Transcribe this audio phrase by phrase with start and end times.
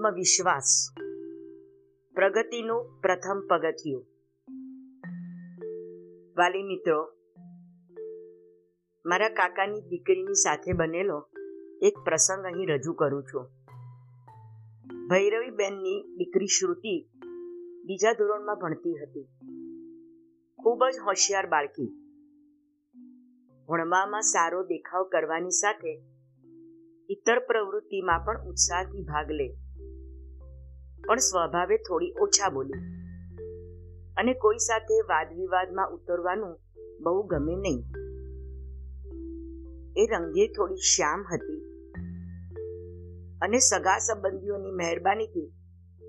[0.00, 0.94] આત્મવિશ્વાસ.
[2.14, 4.06] પ્રગતિનું પ્રથમ પગથિયું.
[6.36, 7.12] વાલી મિત્રો,
[9.06, 11.28] મારા કાકાની દીકરીની સાથે બનેલો
[11.82, 13.50] એક પ્રસંગ અહીં રજૂ કરું છું.
[15.08, 17.08] ભૈરવીબેનની દીકરી શ્રુતિ
[17.84, 19.28] બીજા ધોરણમાં ભણતી હતી.
[20.58, 21.88] ખૂબ જ હોશિયાર બાળકી.
[23.68, 26.02] ભણવામાં સારો દેખાવ કરવાની સાથે
[27.08, 29.69] ઇતર પ્રવૃત્તિમાં પણ ઉત્સાહથી ભાગ લે.
[31.06, 33.00] પણ સ્વભાવે થોડી ઓછા બોલી.
[34.16, 36.60] અને કોઈ સાથે વાદવિવાદમાં ઉતરવાનું
[37.00, 37.84] બહુ ગમે નહીં.
[39.96, 41.66] એ રંગે થોડી શ્યામ હતી.
[43.42, 45.52] અને સગા સંબંધીઓની મહેરબાનીથી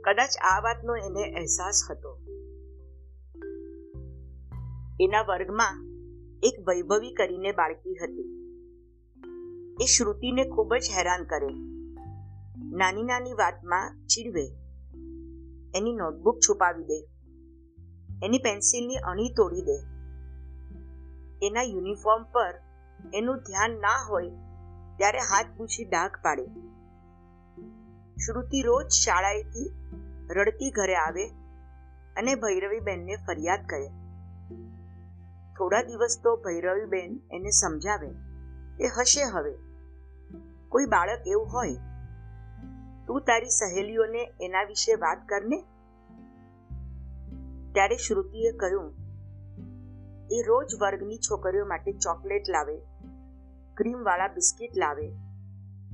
[0.02, 2.18] કદાચ આ વાતનો એને અહેસાસ હતો.
[5.00, 5.86] એના વર્ગમાં
[6.44, 8.38] એક વૈભવી કરીને બાળકી હતી.
[9.82, 11.54] એ શ્રુતિને ખૂબ જ હેરાન કરે.
[12.78, 14.61] નાની નાની વાતમાં ચીડવે.
[15.76, 17.08] એની નોટબુક છુપાવી દે.
[18.24, 19.78] એની પેન્સિલની અણી તોડી દે.
[21.48, 22.54] એના યુનિફોર્મ પર
[23.14, 24.30] એનું ધ્યાન ના હોય
[24.98, 26.46] ત્યારે હાથ પૂછી ડાઘ પાડે.
[28.26, 29.72] શ્રુતિ રોજ શાળાએથી
[30.30, 31.28] રડતી ઘરે આવે
[32.16, 33.88] અને ભૈરવીબેનને ફરિયાદ કરે.
[35.58, 38.10] થોડા દિવસ તો ભૈરવીબેન એને સમજાવે
[38.84, 39.54] એ હશે હવે.
[40.70, 41.70] કોઈ બાળક એવું હોય
[43.12, 45.58] તું તારી સહેલીઓને એના વિશે વાત કરને?
[47.74, 48.94] ત્યારે શ્રુતિએ કહ્યું,
[50.32, 52.78] એ રોજ વર્ગની છોકરીઓ માટે ચોકલેટ લાવે,
[53.78, 55.08] ક્રીમવાળા બિસ્કિટ લાવે,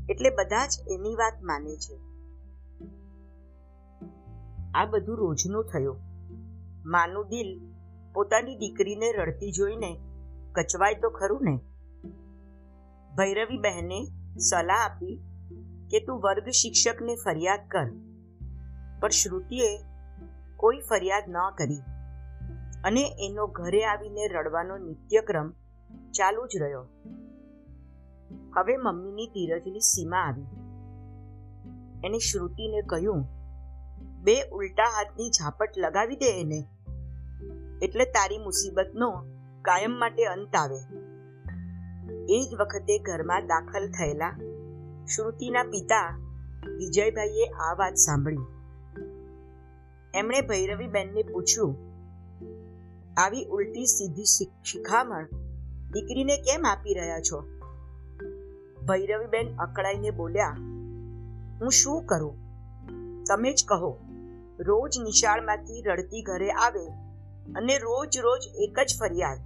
[0.09, 1.95] એટલે બધા જ એની વાત માને છે.
[4.75, 5.97] આ બધું રોજનું થયું.
[6.85, 7.73] માનું દિલ
[8.13, 9.99] પોતાની દીકરીને રડતી જોઈને
[10.55, 11.55] કચવાય તો ખરું ને?
[13.15, 14.05] ભૈરવી બહેને
[14.39, 15.26] સલાહ આપી
[15.91, 17.87] કે તું વર્ગ શિક્ષકને ફરિયાદ કર.
[18.99, 19.69] પણ શ્રુતિએ
[20.57, 21.81] કોઈ ફરિયાદ ન કરી
[22.83, 25.53] અને એનો ઘરે આવીને રડવાનો નિત્યક્રમ
[26.11, 26.85] ચાલુ જ રહ્યો.
[28.55, 30.47] હવે મમ્મીની ધીરજની સીમા આવી.
[32.03, 33.21] એને શ્રુતિને કહ્યું,
[34.23, 36.59] બે ઉલટા હાથની ઝાપટ લગાવી દે એને,
[37.81, 39.09] એટલે તારી મુસીબતનો
[39.61, 40.79] કાયમ માટે અંત આવે.
[42.29, 44.46] એ જ વખતે ઘરમાં દાખલ થયેલા
[45.15, 46.07] શ્રુતિના પિતા
[46.77, 48.45] વિજયભાઈએ આ વાત સાંભળી.
[50.13, 51.75] એમણે ભૈરવીબેનને પૂછ્યું,
[53.17, 54.25] આવી ઉલટી સીધી
[54.63, 55.29] શિખામણ
[55.91, 57.39] દીકરીને કેમ આપી રહ્યા છો?
[58.85, 60.57] ભૈરવીબેન અકળાઈને બોલ્યા,
[61.61, 62.35] હું શું કરું?
[63.23, 63.93] તમે જ કહો,
[64.59, 66.85] રોજ નિશાળમાંથી રડતી ઘરે આવે
[67.55, 69.39] અને રોજ રોજ એક જ ફરિયાદ.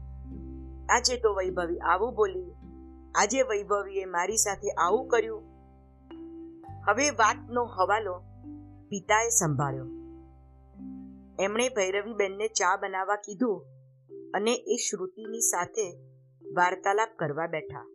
[0.90, 2.52] આજે તો વૈભવી આવું બોલી,
[3.16, 5.51] આજે વૈભવીએ મારી સાથે આવું કર્યું
[6.88, 8.14] હવે વાતનો હવાલો
[8.90, 9.86] પિતાએ સંભાળ્યો.
[11.40, 13.66] એમણે ભૈરવીબેનને ચા બનાવવા કીધું
[14.34, 15.86] અને એ શ્રુતિની સાથે
[16.54, 17.86] વાર્તાલાપ કરવા બેઠા.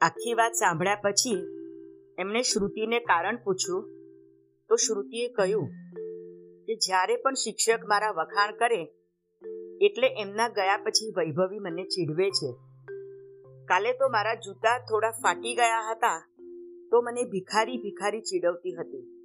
[0.00, 1.38] આખી વાત સાંભળ્યા પછી
[2.18, 3.84] એમણે શ્રુતિને કારણ પૂછ્યું.
[4.68, 5.68] તો શ્રુતિએ કહ્યું
[6.64, 8.82] કે જ્યારે પણ શિક્ષક મારા વખાણ કરે
[9.80, 12.69] એટલે એમના ગયા પછી વૈભવી મને ચીડવે છે.
[13.70, 16.28] કાલે તો મારા જૂતા થોડા ફાટી ગયા હતા
[16.90, 19.24] તો મને ભિખારી ભિખારી ચીડવતી હતી.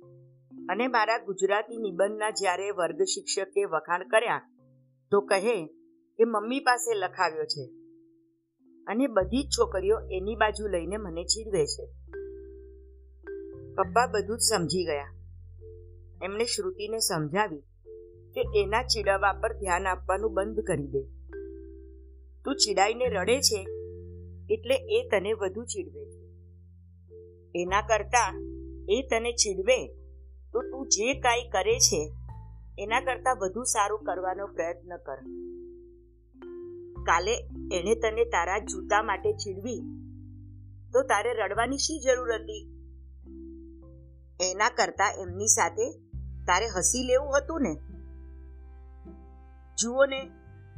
[0.70, 4.42] અને મારા ગુજરાતી નિબંધના જ્યારે વર્ગ શિક્ષકે વખાણ કર્યા
[5.12, 5.66] તો કહે
[6.18, 7.66] કે મમ્મી પાસે લખાવ્યો છે
[8.88, 11.86] અને બધી જ છોકરીઓ એની બાજુ લઈને મને ચીડવે છે.
[13.74, 15.12] પપ્પા બધું જ સમજી ગયા.
[16.24, 17.60] એમણે શ્રુતિને સમજાવી
[18.34, 21.02] કે એના ચીડવવા પર ધ્યાન આપવાનું બંધ કરી દે.
[22.44, 23.75] તું ચીડાઈને રડે છે
[24.50, 26.26] એટલે એ તને વધુ ચીડવે છે.
[27.62, 28.42] એના કરતા
[28.90, 29.88] એ તને ચીડવે,
[30.54, 32.14] તો તું જે કાંઈ કરે છે,
[32.80, 35.18] એના કરતા વધુ સારું કરવાનો પ્રયત્ન કર.
[37.04, 37.36] કાલે
[37.74, 39.82] એણે તને તારા જૂતા માટે ચીડવી,
[40.94, 42.72] તો તારે રડવાની શી જરૂર હતી?
[44.42, 45.92] એના કરતા એમની સાથે
[46.46, 47.76] તારે હસી લેવું હતું ને?
[49.78, 50.30] જુઓ ને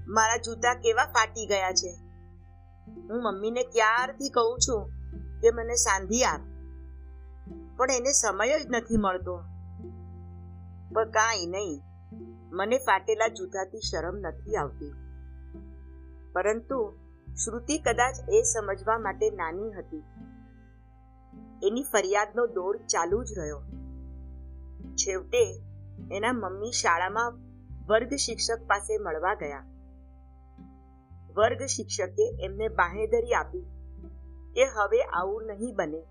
[0.08, 2.07] મારા જૂતા કેવા ફાટી ગયા છે.
[2.88, 4.92] હું મમ્મીને ક્યારથી કહું છું
[5.42, 6.40] કે મને સાંધી આપ.
[7.78, 9.38] પણ એને સમય જ નથી મળતો.
[10.94, 11.82] પણ કાંઈ નહીં,
[12.52, 14.94] મને ફાટેલા જૂતાથી શરમ નથી આવતી.
[16.34, 16.98] પરંતુ
[17.46, 20.04] શ્રુતિ કદાચ એ સમજવા માટે નાની હતી.
[21.64, 23.62] એની ફરિયાદનો દોર ચાલુ જ રહ્યો.
[24.96, 25.64] છેવટે
[26.12, 27.32] એના મમ્મી શાળામાં
[27.88, 29.77] વર્ગ શિક્ષક પાસે મળવા ગયા.
[31.38, 33.62] વર્ગ શિક્ષકે એમને બાહેધરી આપી.
[34.54, 36.02] કે હવે આવું નહીં બને.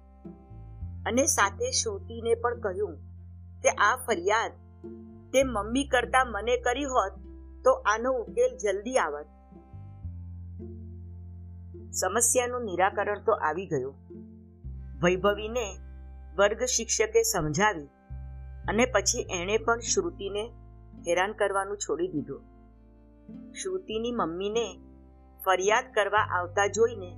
[1.07, 2.97] અને સાથે શ્રુતિને પણ કહ્યું
[3.63, 4.53] કે આ ફરિયાદ
[5.33, 7.13] તે મમ્મી કરતા મને કરી હોત
[7.65, 9.27] તો આનો ઉકેલ જલ્દી આવત.
[11.93, 13.95] સમસ્યાનું નિરાકરણ તો આવી ગયું.
[15.03, 15.77] વૈભવીને
[16.39, 17.87] વર્ગ શિક્ષકે સમજાવી
[18.69, 20.49] અને પછી એણે પણ શ્રુતિને
[21.09, 22.41] હેરાન કરવાનું છોડી દીધું.
[23.53, 24.86] શ્રુતિની મમ્મીને
[25.47, 27.11] ફરિયાદ કરવા આવતા જોઈને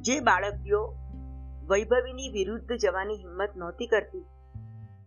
[0.00, 0.82] જે બાળકીઓ
[1.70, 4.24] વૈભવીની વિરુદ્ધ જવાની હિંમત નહોતી કરતી,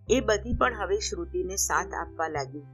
[0.10, 2.66] એ બધી પણ હવે શ્રુતિને સાથ આપવા લાગી.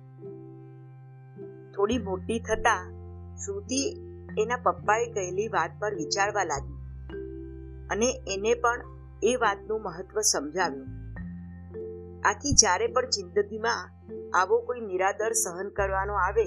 [1.75, 2.79] થોડી મોટી થતા
[3.45, 3.81] શ્રુતિ
[4.37, 6.77] એના પપ્પાએ કહેલી વાત પર વિચારવા લાગી
[7.89, 8.79] અને એને પણ
[9.23, 10.89] એ વાતનું મહત્વ સમજાવ્યું.
[12.25, 13.87] આથી જ્યારે પણ જિંદગીમાં
[14.33, 16.45] આવો કોઈ નિરાદર સહન કરવાનો આવે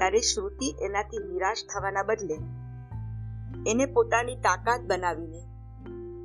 [0.00, 2.34] ત્યારે શ્રુતિ એનાથી નિરાશ થવાના બદલે
[3.70, 5.40] એને પોતાની તાકાત બનાવીને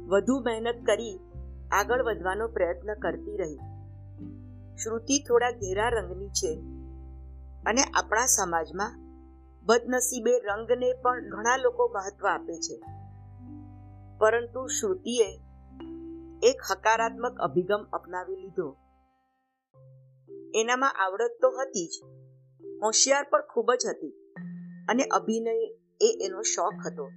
[0.08, 1.20] વધુ મહેનત કરી
[1.72, 3.58] આગળ વધવાનો પ્રયત્ન કરતી રહી.
[4.84, 6.60] શ્રુતિ થોડા ઘેરા રંગની છે
[7.66, 9.00] અને આપણા સમાજમાં
[9.66, 12.82] બદનસીબે રંગને પણ ઘણા લોકો મહત્વ આપે છે.
[14.18, 15.42] પરંતુ શ્રુતિએ
[16.44, 18.78] એક હકારાત્મક અભિગમ અપનાવી લીધો.
[20.56, 22.25] એનામાં આવડત તો હતી જ
[22.86, 24.14] હોશિયાર પણ ખૂબ જ હતી
[24.90, 25.52] અને અભિનય
[26.02, 27.10] એ એનો શોખ હતો.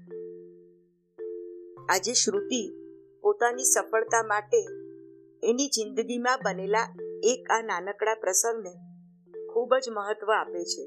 [1.88, 2.73] આજે શ્રુતિ
[3.20, 4.61] પોતાની સફળતા માટે
[5.50, 8.73] એની જિંદગીમાં બનેલા એક આ નાનકડા પ્રસંગને
[9.47, 10.85] ખૂબ જ મહત્વ આપે છે.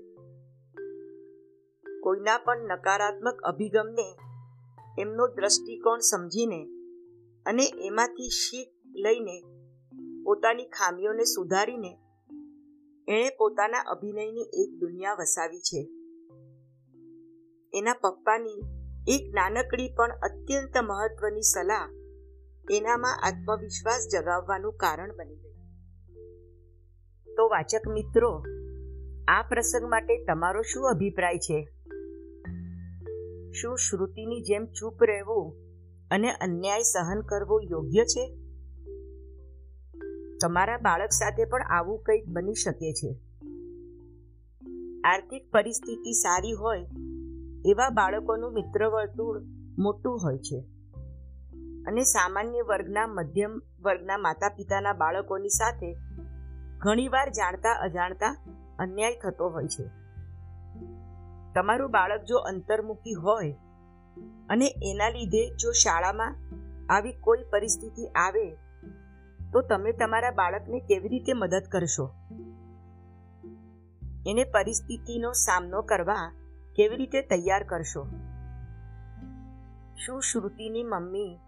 [2.00, 4.18] કોઈના પણ નકારાત્મક અભિગમને
[5.00, 6.66] એમનો દ્રષ્ટિકોણ સમજીને
[7.46, 9.44] અને એમાંથી શીખ લઈને
[10.24, 11.98] પોતાની ખામીઓને સુધારીને
[13.08, 15.82] એણે પોતાના અભિનયની એક દુનિયા વસાવી છે.
[17.74, 18.62] એના પપ્પાની
[19.08, 21.90] એક નાનકડી પણ અત્યંત મહત્વની સલાહ
[22.72, 25.52] એનામાં આત્મવિશ્વાસ જગાવવાનું કારણ બની ગઈ
[27.38, 28.44] તો વાચક મિત્રો,
[29.28, 31.70] આ પ્રસંગ માટે તમારો શું અભિપ્રાય છે?
[33.52, 35.56] શું શ્રુતિની જેમ ચૂપ રહેવું
[36.12, 38.41] અને અન્યાય સહન કરવો યોગ્ય છે?
[40.42, 43.16] તમારા બાળક સાથે પણ આવું કંઈક બની શકે છે.
[45.04, 46.86] આર્થિક પરિસ્થિતિ સારી હોય,
[47.66, 49.42] એવા બાળકોનું મિત્ર વર્તુળ
[49.80, 50.60] મોટું હોય છે.
[51.88, 55.98] અને સામાન્ય વર્ગના મધ્યમ વર્ગના માતા પિતાના બાળકોની સાથે
[56.78, 58.38] ઘણીવાર જાણતા અજાણતા
[58.80, 59.84] અન્યાય થતો હોય છે.
[61.56, 63.56] તમારું બાળક જો અંતર્મુખી હોય
[64.50, 66.36] અને એના લીધે જો શાળામાં
[66.90, 68.58] આવી કોઈ પરિસ્થિતિ આવે
[69.54, 72.10] તો તમે તમારા બાળકને કેવી રીતે મદદ કરશો?
[74.28, 76.34] એને પરિસ્થિતિનો સામનો કરવા
[76.76, 78.06] કેવી રીતે તૈયાર કરશો?
[80.06, 81.40] શું શ્રુતિની મમ્મી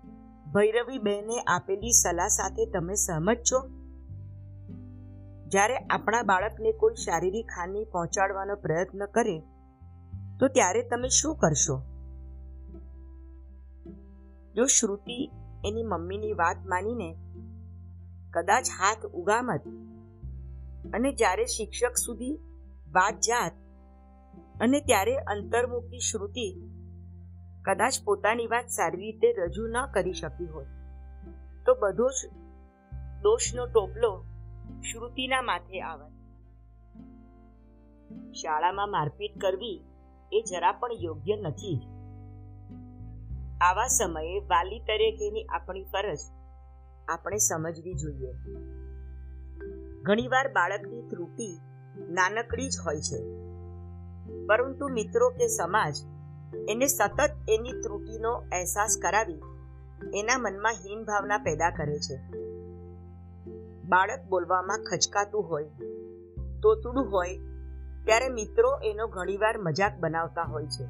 [0.54, 3.68] ભૈરવી બહેને આપેલી સલાહ સાથે તમે સહમત છો?
[5.48, 9.40] જ્યારે આપણા બાળકને કોઈ શારીરિક હાનિ પહોંચાડવાનો પ્રયત્ન કરે,
[10.40, 11.82] તો ત્યારે તમે શું કરશો?
[14.56, 15.32] જો શ્રુતિ
[15.66, 17.16] એની મમ્મીની વાત માનીને
[18.34, 19.64] કદાચ હાથ ઉગામત.
[20.94, 22.34] અને જ્યારે શિક્ષક સુધી
[22.92, 23.54] વાત જાત
[24.62, 26.48] અને ત્યારે અંતર્મુખી શ્રુતિ
[27.66, 30.66] કદાચ પોતાની વાત સારી રીતે રજૂ ન કરી શકી હોય,
[31.66, 32.20] તો બધો જ
[33.22, 34.12] દોષનો ટોપલો
[34.92, 36.10] શ્રુતિના માથે આવે.
[38.34, 39.78] શાળામાં મારપીટ કરવી
[40.32, 41.80] એ જરા પણ યોગ્ય નથી.
[43.62, 46.22] આવા સમયે વાલી તરીકેની આપણી ફરજ
[47.08, 48.34] આપણે સમજવી જોઈએ.
[50.02, 51.60] ઘણીવાર બાળકની ત્રુટિ
[52.10, 53.24] નાનકડી જ હોય છે.
[54.48, 55.94] પરંતુ મિત્રો કે સમાજ
[56.70, 59.42] એને સતત એની ત્રુટિનો અહેસાસ કરાવી
[60.20, 62.18] એના મનમાં હીન ભાવના પેદા કરે છે.
[63.84, 65.64] બાળક બોલવામાં ખચકાતું હોય,
[66.62, 67.38] તોતડું હોય,
[68.06, 70.84] ત્યારે મિત્રો એનો ઘણીવાર મજાક બનાવતા હોય છે.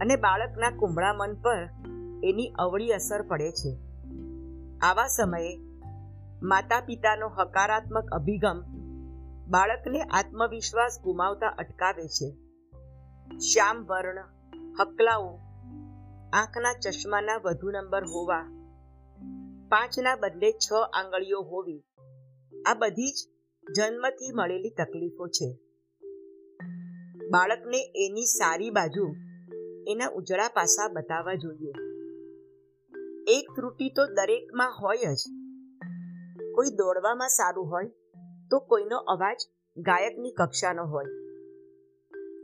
[0.00, 1.68] અને બાળકના કુંભળા મન પર
[2.24, 3.93] એની અવળી અસર પડે છે.
[4.84, 5.58] આવા સમયે
[6.42, 8.58] માતા પિતાનો હકારાત્મક અભિગમ
[9.48, 12.28] બાળકને આત્મવિશ્વાસ ગુમાવતા અટકાવે છે.
[13.38, 14.18] શ્યામ વર્ણ,
[14.80, 15.38] હકલાઓ,
[16.32, 18.42] આંખના ચશ્માના વધુ નંબર હોવા,
[19.68, 21.84] પાંચના બદલે છ આંગળીઓ હોવી,
[22.66, 23.28] આ બધી જ
[23.78, 25.58] જન્મથી મળેલી તકલીફો છે.
[27.30, 29.16] બાળકને એની સારી બાજુ
[29.88, 31.93] એના ઉજળા પાસા બતાવવા જોઈએ.
[33.26, 35.22] એક ત્રુટિ તો દરેકમાં હોય જ.
[36.54, 37.86] કોઈ દોડવામાં સારું હોય
[38.50, 39.36] તો કોઈનો અવાજ
[39.76, 41.04] ગાયકની કક્ષાનો હોય.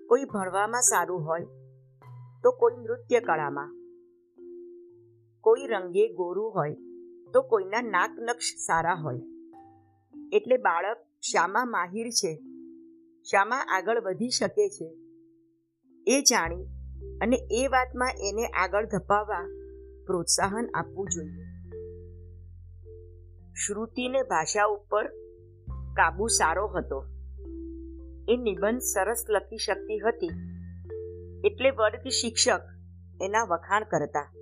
[0.08, 1.46] કોઈ ભણવામાં સારું હોય
[2.42, 3.70] તો કોઈ નૃત્ય કળામાં
[5.40, 6.76] કોઈ રંગે ગોરું હોય
[7.34, 9.20] તો કોઈના નાક નક્ષ સારા હોય.
[10.32, 12.34] એટલે બાળક શામાં માહિર છે,
[13.30, 14.88] શામાં આગળ વધી શકે છે.
[16.06, 16.64] એ જાણી
[17.20, 19.59] અને એ વાતમાં એને આગળ ધપાવવા
[20.06, 21.44] પ્રોત્સાહન આપવું જોઈએ.
[23.66, 25.06] શ્રુતિને ભાષા ઉપર
[25.68, 27.04] કાબુ સારો હતો.
[28.28, 30.30] એ નિબંધ સરસ લખી શકતી હતી.
[31.44, 32.60] એટલે વર્ગ શિક્ષક
[33.22, 34.32] એના વખાણ કરતા.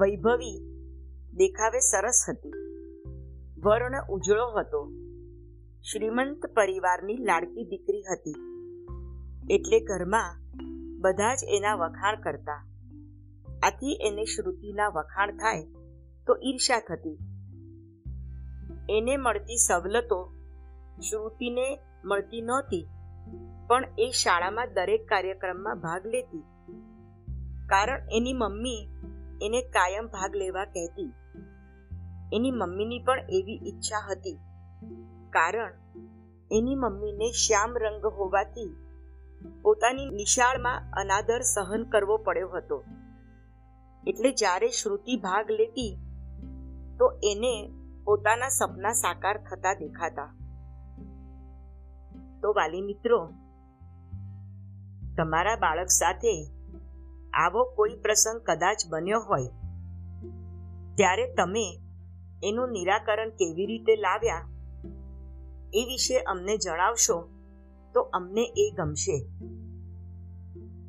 [0.00, 0.60] વૈભવી
[1.34, 2.52] દેખાવે સરસ હતી.
[3.60, 4.92] વર્ણ ઉજળો હતો.
[5.92, 8.34] શ્રીમંત પરિવારની લાડકી દીકરી હતી.
[9.50, 10.40] એટલે ઘરમાં
[11.00, 12.67] બધા જ એના વખાણ કરતા.
[13.62, 15.64] આથી એને શ્રુતિના વખાણ થાય
[16.26, 17.18] તો ઈર્ષા થતી.
[18.90, 20.32] એને મળતી સવલતો
[21.10, 22.88] શ્રુતિને મળતી નહોતી,
[23.68, 26.42] પણ એ શાળામાં દરેક કાર્યક્રમમાં ભાગ લેતી.
[27.66, 28.88] કારણ એની મમ્મી
[29.42, 31.12] એને કાયમ ભાગ લેવા કહેતી.
[32.32, 34.38] એની મમ્મીની પણ એવી ઈચ્છા હતી.
[35.30, 35.72] કારણ
[36.50, 38.76] એની મમ્મીને શ્યામ રંગ હોવાથી
[39.62, 42.84] પોતાની નિશાળમાં અનાદર સહન કરવો પડ્યો હતો.
[44.06, 45.98] એટલે જ્યારે શ્રુતિ ભાગ લેતી,
[46.98, 47.70] તો એને
[48.04, 50.34] પોતાના સપના સાકાર થતા દેખાતા.
[52.42, 53.32] તો વાલી મિત્રો,
[55.16, 56.34] તમારા બાળક સાથે
[57.34, 59.48] આવો કોઈ પ્રસંગ કદાચ બન્યો હોય.
[60.94, 61.66] ત્યારે તમે
[62.42, 64.48] એનું નિરાકરણ કેવી રીતે લાવ્યા,
[65.74, 67.28] એ વિશે અમને જણાવશો
[67.94, 69.18] તો અમને એ ગમશે.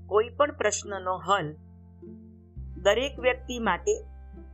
[0.06, 1.56] કોઈ પણ પ્રશ્નનો હલ
[2.82, 4.06] દરેક વ્યક્તિ માટે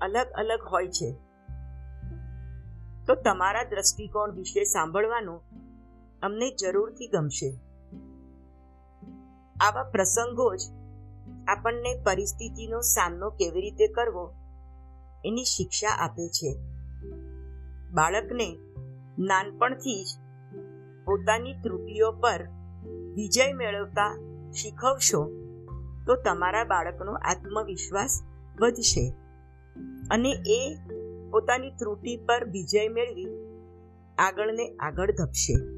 [0.02, 1.12] અલગ અલગ હોય છે.
[3.06, 5.42] તો તમારા દ્રષ્ટિકોણ વિશે સાંભળવાનું
[6.22, 7.60] અમને જરૂરથી ગમશે.
[9.62, 10.62] આવા પ્રસંગો જ
[11.48, 14.34] આપણને પરિસ્થિતિનો સામનો કેવી રીતે કરવો
[15.26, 16.56] એની શિક્ષા આપે છે.
[17.92, 18.58] બાળકને
[19.20, 20.08] નાનપણથી જ
[21.06, 22.48] પોતાની ત્રુટિઓ પર
[23.14, 24.18] વિજય મેળવતા
[24.52, 25.45] શીખવશો.
[26.06, 28.22] તો તમારા બાળકનો આત્મવિશ્વાસ
[28.62, 29.14] વધશે.
[30.12, 30.76] અને એ
[31.32, 33.28] પોતાની ત્રુટિ પર વિજય મેળવી
[34.18, 35.75] આગળને આગળ ધપશે.